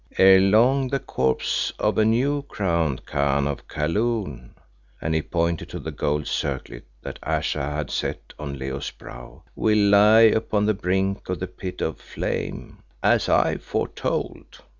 [0.17, 4.55] 'Ere long the corpse of a new crowned Khan of Kaloon,'"
[4.99, 9.77] and he pointed to the gold circlet that Ayesha had set on Leo's brow, "'will
[9.91, 14.61] lie upon the brink of the Pit of Flame' as I foretold."